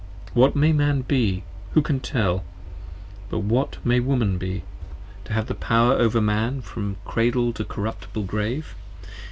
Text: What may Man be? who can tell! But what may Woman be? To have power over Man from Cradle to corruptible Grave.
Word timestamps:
What 0.33 0.55
may 0.55 0.73
Man 0.73 1.01
be? 1.01 1.43
who 1.73 1.83
can 1.83 1.99
tell! 1.99 2.43
But 3.29 3.43
what 3.43 3.77
may 3.85 3.99
Woman 3.99 4.39
be? 4.39 4.63
To 5.25 5.33
have 5.33 5.59
power 5.59 5.93
over 5.93 6.19
Man 6.19 6.61
from 6.61 6.97
Cradle 7.05 7.53
to 7.53 7.63
corruptible 7.63 8.23
Grave. 8.23 8.73